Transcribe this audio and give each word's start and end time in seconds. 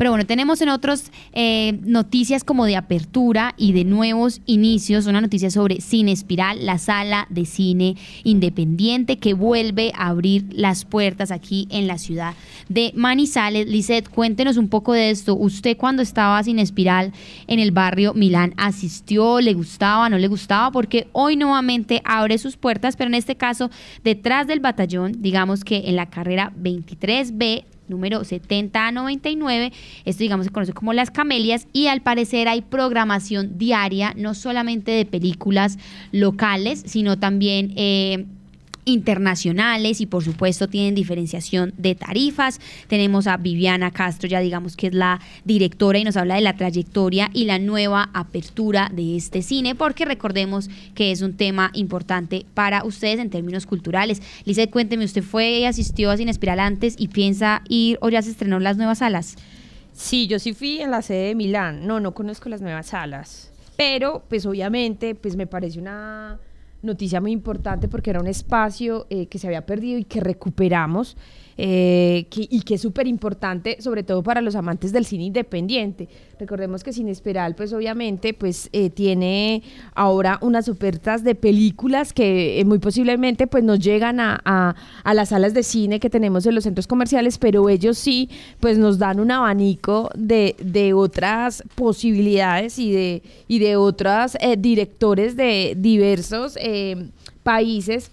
Pero 0.00 0.12
bueno, 0.12 0.24
tenemos 0.24 0.62
en 0.62 0.70
otros 0.70 1.12
eh, 1.34 1.78
noticias 1.82 2.42
como 2.42 2.64
de 2.64 2.74
apertura 2.74 3.52
y 3.58 3.74
de 3.74 3.84
nuevos 3.84 4.40
inicios, 4.46 5.04
una 5.04 5.20
noticia 5.20 5.50
sobre 5.50 5.82
Cine 5.82 6.10
Espiral, 6.10 6.64
la 6.64 6.78
sala 6.78 7.26
de 7.28 7.44
cine 7.44 7.96
independiente 8.24 9.18
que 9.18 9.34
vuelve 9.34 9.92
a 9.94 10.06
abrir 10.06 10.46
las 10.52 10.86
puertas 10.86 11.30
aquí 11.30 11.68
en 11.70 11.86
la 11.86 11.98
ciudad 11.98 12.32
de 12.70 12.94
Manizales. 12.96 13.68
Lizeth, 13.68 14.08
cuéntenos 14.08 14.56
un 14.56 14.70
poco 14.70 14.94
de 14.94 15.10
esto. 15.10 15.36
Usted 15.36 15.76
cuando 15.76 16.00
estaba 16.00 16.42
Cine 16.42 16.62
Espiral 16.62 17.12
en 17.46 17.58
el 17.58 17.70
barrio 17.70 18.14
Milán, 18.14 18.54
¿asistió? 18.56 19.42
¿Le 19.42 19.52
gustaba? 19.52 20.08
¿No 20.08 20.16
le 20.16 20.28
gustaba? 20.28 20.70
Porque 20.70 21.08
hoy 21.12 21.36
nuevamente 21.36 22.00
abre 22.06 22.38
sus 22.38 22.56
puertas, 22.56 22.96
pero 22.96 23.08
en 23.08 23.16
este 23.16 23.36
caso 23.36 23.68
detrás 24.02 24.46
del 24.46 24.60
batallón, 24.60 25.16
digamos 25.18 25.62
que 25.62 25.90
en 25.90 25.96
la 25.96 26.08
carrera 26.08 26.54
23B 26.58 27.64
número 27.90 28.24
70 28.24 28.92
99. 28.92 29.72
Esto, 30.04 30.22
digamos, 30.22 30.46
se 30.46 30.52
conoce 30.52 30.72
como 30.72 30.92
Las 30.92 31.10
Camelias 31.10 31.66
y 31.72 31.88
al 31.88 32.00
parecer 32.00 32.48
hay 32.48 32.62
programación 32.62 33.58
diaria, 33.58 34.14
no 34.16 34.34
solamente 34.34 34.92
de 34.92 35.04
películas 35.04 35.78
locales, 36.12 36.82
sino 36.86 37.18
también... 37.18 37.72
Eh, 37.76 38.26
internacionales 38.84 40.00
y 40.00 40.06
por 40.06 40.24
supuesto 40.24 40.68
tienen 40.68 40.94
diferenciación 40.94 41.72
de 41.76 41.94
tarifas. 41.94 42.60
Tenemos 42.88 43.26
a 43.26 43.36
Viviana 43.36 43.90
Castro, 43.90 44.28
ya 44.28 44.40
digamos 44.40 44.76
que 44.76 44.88
es 44.88 44.94
la 44.94 45.20
directora 45.44 45.98
y 45.98 46.04
nos 46.04 46.16
habla 46.16 46.36
de 46.36 46.40
la 46.40 46.56
trayectoria 46.56 47.30
y 47.32 47.44
la 47.44 47.58
nueva 47.58 48.10
apertura 48.12 48.90
de 48.92 49.16
este 49.16 49.42
cine, 49.42 49.74
porque 49.74 50.04
recordemos 50.04 50.68
que 50.94 51.12
es 51.12 51.22
un 51.22 51.34
tema 51.34 51.70
importante 51.74 52.46
para 52.54 52.84
ustedes 52.84 53.18
en 53.18 53.30
términos 53.30 53.66
culturales. 53.66 54.22
Lizeth, 54.44 54.70
cuénteme, 54.70 55.04
¿usted 55.04 55.22
fue 55.22 55.60
y 55.60 55.64
asistió 55.64 56.10
a 56.10 56.16
Cine 56.16 56.30
Espiral 56.30 56.60
antes 56.60 56.94
y 56.98 57.08
piensa 57.08 57.62
ir 57.68 57.98
o 58.00 58.08
ya 58.08 58.22
se 58.22 58.30
estrenó 58.30 58.60
las 58.60 58.76
nuevas 58.76 58.98
salas? 58.98 59.36
Sí, 59.92 60.26
yo 60.26 60.38
sí 60.38 60.54
fui 60.54 60.80
en 60.80 60.90
la 60.90 61.02
sede 61.02 61.28
de 61.28 61.34
Milán. 61.34 61.86
No, 61.86 62.00
no 62.00 62.12
conozco 62.14 62.48
las 62.48 62.60
nuevas 62.60 62.86
salas, 62.86 63.52
pero 63.76 64.24
pues 64.28 64.46
obviamente 64.46 65.14
pues 65.14 65.36
me 65.36 65.46
parece 65.46 65.78
una 65.78 66.38
noticia 66.82 67.20
muy 67.20 67.32
importante 67.32 67.88
porque 67.88 68.10
era 68.10 68.20
un 68.20 68.26
espacio 68.26 69.06
eh, 69.10 69.26
que 69.26 69.38
se 69.38 69.46
había 69.46 69.66
perdido 69.66 69.98
y 69.98 70.04
que 70.04 70.20
recuperamos 70.20 71.16
eh, 71.56 72.26
y 72.30 72.62
que 72.62 72.74
es 72.74 72.80
súper 72.80 73.06
importante, 73.06 73.80
sobre 73.80 74.02
todo 74.02 74.22
para 74.22 74.40
los 74.40 74.54
amantes 74.54 74.92
del 74.92 75.04
cine 75.04 75.24
independiente. 75.24 76.08
Recordemos 76.38 76.82
que 76.82 76.92
Sin 76.92 77.08
Espiral, 77.08 77.54
pues 77.54 77.72
obviamente, 77.72 78.32
pues 78.32 78.70
eh, 78.72 78.88
tiene 78.88 79.62
ahora 79.94 80.38
unas 80.40 80.68
ofertas 80.68 81.22
de 81.22 81.34
películas 81.34 82.12
que 82.12 82.62
muy 82.66 82.78
posiblemente 82.78 83.46
pues 83.46 83.62
nos 83.62 83.78
llegan 83.78 84.20
a, 84.20 84.40
a, 84.44 85.14
las 85.14 85.30
salas 85.30 85.52
de 85.52 85.62
cine 85.62 86.00
que 86.00 86.08
tenemos 86.08 86.46
en 86.46 86.54
los 86.54 86.64
centros 86.64 86.86
comerciales, 86.86 87.36
pero 87.36 87.68
ellos 87.68 87.98
sí 87.98 88.30
pues 88.60 88.78
nos 88.78 88.98
dan 88.98 89.20
un 89.20 89.30
abanico 89.30 90.08
de, 90.14 90.56
de 90.62 90.94
otras 90.94 91.62
posibilidades 91.74 92.78
y 92.78 92.92
de, 92.92 93.22
y 93.48 93.58
de 93.58 93.76
otros 93.76 94.36
directores 94.58 95.36
de 95.36 95.74
diversos 95.76 96.56
países 97.42 98.10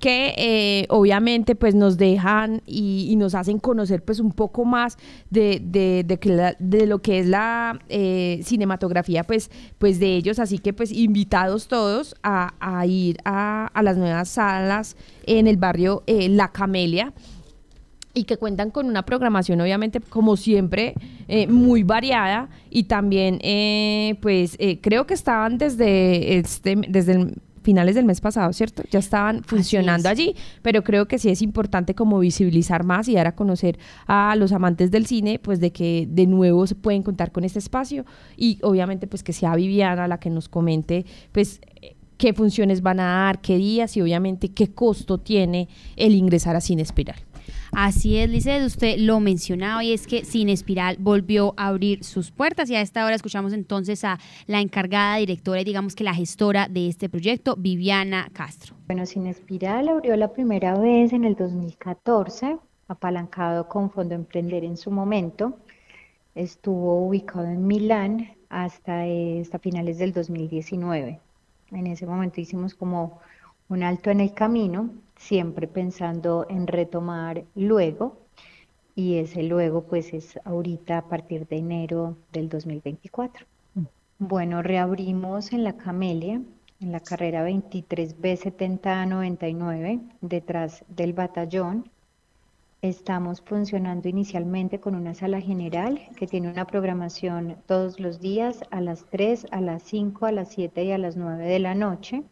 que 0.00 0.34
eh, 0.36 0.86
obviamente 0.88 1.54
pues 1.54 1.74
nos 1.74 1.98
dejan 1.98 2.62
y, 2.66 3.14
nos 3.16 3.34
hacen 3.34 3.58
conocer 3.58 4.02
pues 4.02 4.18
un 4.18 4.32
poco 4.32 4.64
más 4.64 4.96
de, 5.28 5.60
de, 5.62 6.04
de, 6.58 6.86
lo 6.86 7.00
que 7.00 7.18
es 7.18 7.26
la 7.26 7.78
eh, 7.90 8.40
cinematografía 8.42 9.24
pues, 9.24 9.50
pues 9.78 10.00
de 10.00 10.16
ellos, 10.16 10.38
así 10.38 10.58
que 10.58 10.72
pues 10.72 10.90
invitados 10.90 11.68
todos 11.68 12.16
a, 12.22 12.50
ir 12.86 13.18
a, 13.26 13.70
las 13.82 13.98
nuevas 13.98 14.30
salas 14.30 14.96
en 15.26 15.46
el 15.46 15.58
barrio 15.58 16.02
eh, 16.06 16.30
La 16.30 16.50
Camelia 16.50 17.12
y 18.14 18.24
que 18.24 18.38
cuentan 18.38 18.70
con 18.70 18.86
una 18.86 19.04
programación 19.04 19.60
obviamente 19.60 20.00
como 20.00 20.36
siempre 20.36 20.94
muy 21.48 21.84
variada. 21.84 22.48
Y 22.68 22.84
también 22.84 23.38
pues 24.20 24.58
creo 24.80 25.06
que 25.06 25.14
estaban 25.14 25.58
desde 25.58 26.38
este 26.38 26.74
desde 26.88 27.12
el 27.12 27.34
finales 27.62 27.94
del 27.94 28.04
mes 28.04 28.20
pasado, 28.20 28.52
¿cierto? 28.52 28.82
Ya 28.90 28.98
estaban 28.98 29.42
funcionando 29.44 30.08
allí, 30.08 30.34
pero 30.62 30.82
creo 30.82 31.06
que 31.06 31.18
sí 31.18 31.28
es 31.28 31.42
importante 31.42 31.94
como 31.94 32.18
visibilizar 32.18 32.84
más 32.84 33.08
y 33.08 33.14
dar 33.14 33.26
a 33.26 33.34
conocer 33.34 33.78
a 34.06 34.34
los 34.36 34.52
amantes 34.52 34.90
del 34.90 35.06
cine, 35.06 35.38
pues 35.38 35.60
de 35.60 35.72
que 35.72 36.06
de 36.10 36.26
nuevo 36.26 36.66
se 36.66 36.74
pueden 36.74 37.02
contar 37.02 37.32
con 37.32 37.44
este 37.44 37.58
espacio 37.58 38.04
y 38.36 38.58
obviamente 38.62 39.06
pues 39.06 39.22
que 39.22 39.32
sea 39.32 39.54
Viviana 39.54 40.08
la 40.08 40.18
que 40.18 40.30
nos 40.30 40.48
comente 40.48 41.04
pues 41.32 41.60
qué 42.16 42.34
funciones 42.34 42.82
van 42.82 43.00
a 43.00 43.04
dar, 43.04 43.40
qué 43.40 43.56
días 43.56 43.96
y 43.96 44.02
obviamente 44.02 44.50
qué 44.50 44.72
costo 44.72 45.18
tiene 45.18 45.68
el 45.96 46.14
ingresar 46.14 46.54
a 46.54 46.60
Cine 46.60 46.82
Espiral. 46.82 47.16
Así 47.72 48.18
es, 48.18 48.28
Lice, 48.28 48.64
usted 48.64 48.96
lo 48.98 49.20
mencionaba 49.20 49.84
y 49.84 49.92
es 49.92 50.06
que 50.06 50.24
Sin 50.24 50.48
Espiral 50.48 50.96
volvió 50.98 51.54
a 51.56 51.68
abrir 51.68 52.02
sus 52.04 52.30
puertas 52.30 52.68
y 52.68 52.74
a 52.74 52.80
esta 52.80 53.04
hora 53.04 53.14
escuchamos 53.14 53.52
entonces 53.52 54.04
a 54.04 54.18
la 54.46 54.60
encargada 54.60 55.16
directora 55.16 55.60
y 55.60 55.64
digamos 55.64 55.94
que 55.94 56.02
la 56.02 56.14
gestora 56.14 56.68
de 56.68 56.88
este 56.88 57.08
proyecto, 57.08 57.54
Viviana 57.56 58.28
Castro. 58.32 58.74
Bueno, 58.86 59.06
Sin 59.06 59.26
Espiral 59.26 59.88
abrió 59.88 60.16
la 60.16 60.32
primera 60.32 60.76
vez 60.78 61.12
en 61.12 61.24
el 61.24 61.36
2014, 61.36 62.56
apalancado 62.88 63.68
con 63.68 63.90
Fondo 63.90 64.14
Emprender 64.14 64.64
en 64.64 64.76
su 64.76 64.90
momento. 64.90 65.56
Estuvo 66.34 67.06
ubicado 67.06 67.46
en 67.46 67.66
Milán 67.66 68.32
hasta, 68.48 69.04
hasta 69.40 69.58
finales 69.60 69.98
del 69.98 70.12
2019. 70.12 71.20
En 71.70 71.86
ese 71.86 72.04
momento 72.04 72.40
hicimos 72.40 72.74
como 72.74 73.20
un 73.70 73.82
alto 73.84 74.10
en 74.10 74.20
el 74.20 74.34
camino, 74.34 74.90
siempre 75.16 75.66
pensando 75.68 76.44
en 76.50 76.66
retomar 76.66 77.44
luego, 77.54 78.18
y 78.96 79.18
ese 79.18 79.44
luego 79.44 79.84
pues 79.84 80.12
es 80.12 80.40
ahorita 80.44 80.98
a 80.98 81.08
partir 81.08 81.46
de 81.46 81.58
enero 81.58 82.16
del 82.32 82.48
2024. 82.48 83.46
Bueno, 84.18 84.62
reabrimos 84.62 85.52
en 85.52 85.62
la 85.62 85.76
Camelia, 85.76 86.42
en 86.80 86.92
la 86.92 86.98
carrera 86.98 87.48
23B7099, 87.48 90.00
detrás 90.20 90.84
del 90.88 91.12
batallón. 91.12 91.88
Estamos 92.82 93.40
funcionando 93.40 94.08
inicialmente 94.08 94.80
con 94.80 94.96
una 94.96 95.14
sala 95.14 95.40
general 95.40 96.00
que 96.16 96.26
tiene 96.26 96.50
una 96.50 96.66
programación 96.66 97.56
todos 97.66 98.00
los 98.00 98.20
días 98.20 98.64
a 98.72 98.80
las 98.80 99.04
3, 99.10 99.46
a 99.52 99.60
las 99.60 99.84
5, 99.84 100.26
a 100.26 100.32
las 100.32 100.48
7 100.48 100.84
y 100.84 100.90
a 100.90 100.98
las 100.98 101.16
9 101.16 101.44
de 101.44 101.60
la 101.60 101.76
noche 101.76 102.24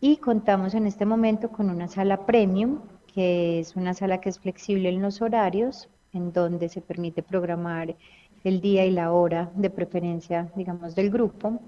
y 0.00 0.16
contamos 0.16 0.74
en 0.74 0.86
este 0.86 1.04
momento 1.04 1.50
con 1.50 1.68
una 1.68 1.88
sala 1.88 2.24
premium, 2.24 2.80
que 3.12 3.60
es 3.60 3.76
una 3.76 3.92
sala 3.92 4.20
que 4.20 4.30
es 4.30 4.38
flexible 4.38 4.88
en 4.88 5.02
los 5.02 5.20
horarios, 5.20 5.88
en 6.12 6.32
donde 6.32 6.68
se 6.68 6.80
permite 6.80 7.22
programar 7.22 7.94
el 8.42 8.60
día 8.60 8.86
y 8.86 8.90
la 8.90 9.12
hora 9.12 9.50
de 9.54 9.68
preferencia, 9.68 10.50
digamos, 10.56 10.94
del 10.94 11.10
grupo, 11.10 11.60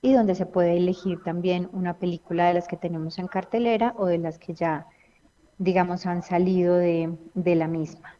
y 0.00 0.12
donde 0.12 0.34
se 0.34 0.46
puede 0.46 0.76
elegir 0.76 1.22
también 1.22 1.68
una 1.72 1.94
película 1.94 2.46
de 2.46 2.54
las 2.54 2.68
que 2.68 2.76
tenemos 2.76 3.18
en 3.18 3.26
cartelera 3.26 3.94
o 3.98 4.06
de 4.06 4.18
las 4.18 4.38
que 4.38 4.54
ya, 4.54 4.86
digamos, 5.58 6.06
han 6.06 6.22
salido 6.22 6.76
de, 6.76 7.16
la 7.34 7.66
misma. 7.66 8.14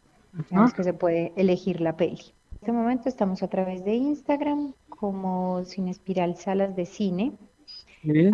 Uh 0.50 0.72
que 0.74 0.82
se 0.82 0.92
puede 0.92 1.32
elegir 1.36 1.80
la 1.80 1.96
peli. 1.96 2.34
En 2.50 2.56
este 2.56 2.72
momento 2.72 3.08
estamos 3.08 3.44
a 3.44 3.48
través 3.48 3.84
de 3.84 3.94
Instagram 3.94 4.72
como 4.88 5.62
Sin 5.64 5.86
Espiral 5.86 6.36
Salas 6.36 6.74
de 6.74 6.86
Cine 6.86 7.34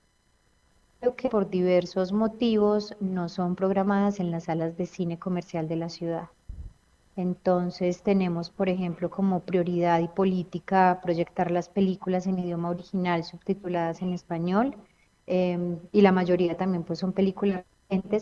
pero 1.00 1.16
que 1.16 1.28
por 1.28 1.50
diversos 1.50 2.12
motivos 2.12 2.94
no 3.00 3.28
son 3.28 3.56
programadas 3.56 4.20
en 4.20 4.30
las 4.30 4.44
salas 4.44 4.76
de 4.76 4.86
cine 4.86 5.18
comercial 5.18 5.66
de 5.66 5.76
la 5.76 5.88
ciudad. 5.88 6.28
Entonces 7.16 8.02
tenemos, 8.02 8.50
por 8.50 8.68
ejemplo, 8.68 9.10
como 9.10 9.40
prioridad 9.40 10.00
y 10.00 10.08
política 10.08 11.00
proyectar 11.02 11.50
las 11.50 11.68
películas 11.68 12.26
en 12.26 12.38
idioma 12.38 12.70
original 12.70 13.22
subtituladas 13.24 14.02
en 14.02 14.12
español 14.12 14.76
em, 15.26 15.78
y 15.92 16.00
la 16.00 16.12
mayoría 16.12 16.56
también 16.56 16.82
pues 16.82 16.98
son 16.98 17.12
películas 17.12 17.64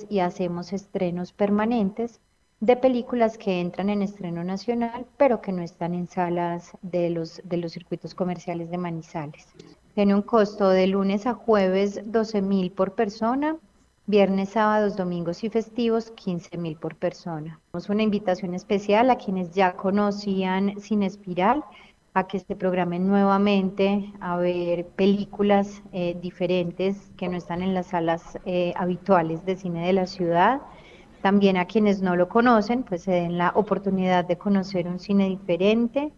y 0.08 0.18
hacemos 0.18 0.72
estrenos 0.72 1.32
permanentes 1.32 2.20
de 2.60 2.76
películas 2.76 3.38
que 3.38 3.60
entran 3.60 3.88
en 3.90 4.02
estreno 4.02 4.44
nacional, 4.44 5.06
pero 5.16 5.40
que 5.40 5.50
no 5.50 5.62
están 5.62 5.94
en 5.94 6.06
salas 6.06 6.72
de 6.82 7.10
los, 7.10 7.40
de 7.44 7.56
los 7.56 7.72
circuitos 7.72 8.14
comerciales 8.14 8.70
de 8.70 8.78
Manizales. 8.78 9.48
Tiene 9.94 10.14
un 10.14 10.22
costo 10.22 10.68
de 10.68 10.86
lunes 10.86 11.26
a 11.26 11.34
jueves 11.34 12.00
12 12.04 12.40
mil 12.40 12.70
por 12.70 12.94
persona, 12.94 13.56
viernes, 14.06 14.50
sábados, 14.50 14.96
domingos 14.96 15.44
y 15.44 15.48
festivos 15.48 16.10
15 16.10 16.58
mil 16.58 16.76
por 16.76 16.96
persona. 16.96 17.60
Tenemos 17.70 17.88
una 17.88 18.02
invitación 18.02 18.54
especial 18.54 19.10
a 19.10 19.16
quienes 19.16 19.52
ya 19.52 19.74
conocían 19.74 20.80
Sin 20.80 21.02
Espiral 21.02 21.64
a 22.14 22.26
que 22.26 22.40
se 22.40 22.56
programen 22.56 23.06
nuevamente 23.06 24.12
a 24.20 24.36
ver 24.36 24.86
películas 24.86 25.82
eh, 25.92 26.16
diferentes 26.20 27.10
que 27.16 27.28
no 27.28 27.38
están 27.38 27.62
en 27.62 27.72
las 27.74 27.86
salas 27.86 28.38
eh, 28.44 28.74
habituales 28.76 29.46
de 29.46 29.56
cine 29.56 29.86
de 29.86 29.94
la 29.94 30.06
ciudad. 30.06 30.60
También 31.22 31.56
a 31.56 31.66
quienes 31.66 32.02
no 32.02 32.16
lo 32.16 32.28
conocen, 32.28 32.82
pues 32.82 33.02
se 33.02 33.12
den 33.12 33.38
la 33.38 33.52
oportunidad 33.54 34.24
de 34.24 34.36
conocer 34.36 34.88
un 34.88 34.98
cine 34.98 35.28
diferente, 35.28 36.12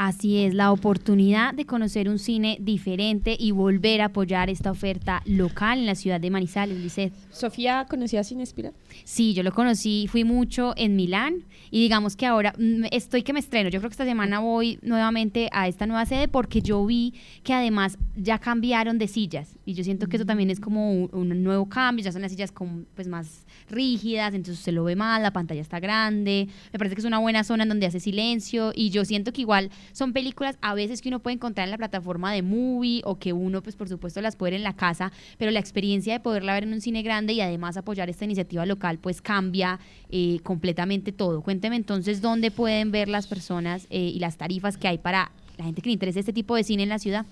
Así 0.00 0.44
es, 0.44 0.54
la 0.54 0.70
oportunidad 0.70 1.54
de 1.54 1.66
conocer 1.66 2.08
un 2.08 2.20
cine 2.20 2.56
diferente 2.60 3.36
y 3.36 3.50
volver 3.50 4.00
a 4.00 4.04
apoyar 4.04 4.48
esta 4.48 4.70
oferta 4.70 5.22
local 5.24 5.80
en 5.80 5.86
la 5.86 5.96
ciudad 5.96 6.20
de 6.20 6.30
Manizales, 6.30 6.78
Lisset. 6.78 7.12
Sofía, 7.32 7.84
¿conocía 7.90 8.22
Cine 8.22 8.44
Espiral? 8.44 8.74
Sí, 9.02 9.34
yo 9.34 9.42
lo 9.42 9.50
conocí, 9.50 10.06
fui 10.08 10.22
mucho 10.22 10.72
en 10.76 10.94
Milán 10.94 11.42
y 11.72 11.80
digamos 11.80 12.14
que 12.14 12.26
ahora 12.26 12.54
mm, 12.56 12.84
estoy 12.92 13.24
que 13.24 13.32
me 13.32 13.40
estreno. 13.40 13.70
Yo 13.70 13.80
creo 13.80 13.90
que 13.90 13.94
esta 13.94 14.04
semana 14.04 14.38
voy 14.38 14.78
nuevamente 14.82 15.48
a 15.50 15.66
esta 15.66 15.84
nueva 15.84 16.06
sede 16.06 16.28
porque 16.28 16.62
yo 16.62 16.86
vi 16.86 17.14
que 17.42 17.52
además 17.52 17.98
ya 18.14 18.38
cambiaron 18.38 18.98
de 18.98 19.08
sillas 19.08 19.58
y 19.66 19.74
yo 19.74 19.82
siento 19.82 20.06
que 20.06 20.14
eso 20.14 20.24
también 20.24 20.50
es 20.50 20.60
como 20.60 20.92
un, 20.92 21.42
nuevo 21.42 21.68
cambio, 21.68 22.04
ya 22.04 22.12
son 22.12 22.22
las 22.22 22.30
sillas 22.30 22.52
como, 22.52 22.84
pues 22.94 23.08
más 23.08 23.46
rígidas, 23.68 24.32
entonces 24.32 24.62
se 24.62 24.70
lo 24.70 24.84
ve 24.84 24.94
mal, 24.94 25.24
la 25.24 25.32
pantalla 25.32 25.60
está 25.60 25.80
grande, 25.80 26.46
me 26.72 26.78
parece 26.78 26.94
que 26.94 27.00
es 27.00 27.04
una 27.04 27.18
buena 27.18 27.42
zona 27.42 27.64
en 27.64 27.68
donde 27.68 27.86
hace 27.86 27.98
silencio 27.98 28.70
y 28.76 28.90
yo 28.90 29.04
siento 29.04 29.32
que 29.32 29.40
igual 29.40 29.70
son 29.92 30.12
películas 30.12 30.58
a 30.60 30.74
veces 30.74 31.02
que 31.02 31.08
uno 31.08 31.20
puede 31.20 31.34
encontrar 31.34 31.66
en 31.66 31.70
la 31.70 31.78
plataforma 31.78 32.32
de 32.32 32.42
movie 32.42 33.02
o 33.04 33.18
que 33.18 33.32
uno, 33.32 33.62
pues 33.62 33.76
por 33.76 33.88
supuesto, 33.88 34.20
las 34.20 34.36
puede 34.36 34.52
ver 34.52 34.60
en 34.60 34.64
la 34.64 34.76
casa, 34.76 35.12
pero 35.36 35.50
la 35.50 35.60
experiencia 35.60 36.14
de 36.14 36.20
poderla 36.20 36.54
ver 36.54 36.64
en 36.64 36.72
un 36.72 36.80
cine 36.80 37.02
grande 37.02 37.32
y 37.32 37.40
además 37.40 37.76
apoyar 37.76 38.08
esta 38.08 38.24
iniciativa 38.24 38.66
local, 38.66 38.98
pues 38.98 39.22
cambia 39.22 39.78
eh, 40.10 40.40
completamente 40.42 41.12
todo. 41.12 41.42
Cuénteme 41.42 41.76
entonces 41.76 42.20
dónde 42.20 42.50
pueden 42.50 42.90
ver 42.90 43.08
las 43.08 43.26
personas 43.26 43.86
eh, 43.90 43.98
y 43.98 44.18
las 44.18 44.36
tarifas 44.36 44.76
que 44.76 44.88
hay 44.88 44.98
para 44.98 45.32
la 45.56 45.64
gente 45.64 45.82
que 45.82 45.88
le 45.88 45.94
interesa 45.94 46.20
este 46.20 46.32
tipo 46.32 46.54
de 46.54 46.64
cine 46.64 46.84
en 46.84 46.88
la 46.88 46.98
ciudad. 46.98 47.26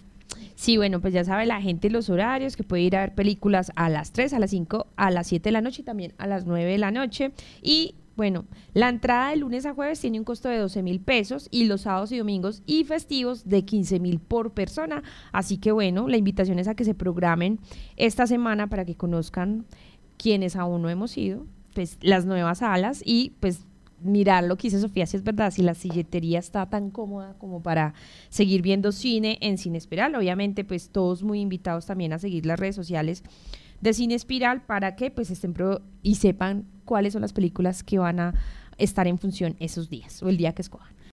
Sí, 0.55 0.77
bueno, 0.77 1.01
pues 1.01 1.15
ya 1.15 1.25
sabe 1.25 1.47
la 1.47 1.61
gente 1.61 1.91
los 1.91 2.11
horarios, 2.11 2.57
que 2.57 2.65
puede 2.65 2.83
ir 2.83 2.97
a 2.97 3.01
ver 3.01 3.15
películas 3.15 3.73
a 3.77 3.89
las 3.89 4.13
3, 4.13 4.33
a 4.33 4.39
las 4.39 4.51
5, 4.51 4.87
a 4.97 5.11
las 5.11 5.29
7 5.29 5.45
de 5.45 5.53
la 5.53 5.61
noche 5.61 5.83
y 5.83 5.85
también 5.85 6.15
a 6.19 6.27
las 6.27 6.47
9 6.47 6.71
de 6.71 6.79
la 6.79 6.91
noche. 6.91 7.33
Y 7.63 7.95
bueno, 8.17 8.47
la 8.73 8.89
entrada 8.89 9.31
de 9.31 9.37
lunes 9.37 9.67
a 9.67 9.75
jueves 9.75 10.01
tiene 10.01 10.19
un 10.19 10.25
costo 10.25 10.49
de 10.49 10.59
12 10.59 10.83
mil 10.83 11.01
pesos 11.01 11.49
y 11.51 11.65
los 11.65 11.83
sábados 11.83 12.13
y 12.13 12.19
domingos 12.19 12.63
y 12.65 12.85
festivos 12.85 13.49
de 13.49 13.65
15 13.65 14.01
mil 14.01 14.21
por 14.21 14.53
persona. 14.53 15.03
Así 15.33 15.59
que 15.59 15.71
bueno, 15.71 16.09
la 16.09 16.17
invitación 16.17 16.59
es 16.59 16.67
a 16.67 16.75
que 16.75 16.85
se 16.85 16.95
programen 16.95 17.61
esta 17.97 18.27
semana 18.27 18.69
para 18.69 18.87
que 18.87 18.95
conozcan 18.95 19.67
quienes 20.17 20.57
aún 20.57 20.81
no 20.81 20.89
hemos 20.89 21.17
ido, 21.19 21.47
pues 21.75 21.99
las 22.01 22.25
nuevas 22.25 22.59
salas 22.59 23.03
y 23.05 23.35
pues 23.41 23.61
mirar 24.03 24.45
lo 24.45 24.57
que 24.57 24.69
dice 24.69 24.81
Sofía, 24.81 25.07
si 25.07 25.17
es 25.17 25.23
verdad, 25.23 25.51
si 25.51 25.63
la 25.63 25.75
silletería 25.75 26.39
está 26.39 26.69
tan 26.69 26.91
cómoda 26.91 27.35
como 27.39 27.63
para 27.63 27.95
seguir 28.29 28.63
viendo 28.63 28.93
cine 28.93 29.39
en 29.41 29.59
Cine 29.59 29.79
Espiral. 29.79 30.15
Obviamente, 30.15 30.65
pues 30.65 30.91
todos 30.91 31.23
muy 31.23 31.41
invitados 31.41 31.87
también 31.87 32.13
a 32.13 32.19
seguir 32.19 32.47
las 32.47 32.59
redes 32.59 32.77
sociales 32.77 33.23
de 33.81 33.93
Cine 33.93 34.15
Espiral 34.15 34.63
para 34.63 34.97
que 34.97 35.11
pues 35.11 35.31
estén 35.31 35.53
pro 35.53 35.83
y 36.03 36.17
sepan 36.17 36.67
cuáles 36.85 37.13
son 37.13 37.23
las 37.23 37.33
películas 37.33 37.83
que 37.83 37.99
van 37.99 38.21
a 38.21 38.35
estar 38.79 39.07
en 39.07 39.19
función 39.19 39.57
esos 39.59 39.89
días 39.89 40.23
o 40.23 40.29
el 40.29 40.37
día 40.37 40.55
que 40.55 40.63
escojan. 40.63 40.97